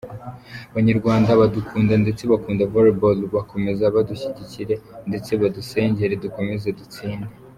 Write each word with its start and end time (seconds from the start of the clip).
Abanyarwanda 0.71 1.39
badukunda 1.41 1.93
ndetse 2.03 2.23
bakunda 2.31 2.69
Volleyball 2.71 3.19
bakomeze 3.35 3.83
badushyigikire 3.95 4.75
ndetse 5.09 5.31
badusengere 5.41 6.13
dukomeze 6.23 6.69
dutsinde. 6.79 7.27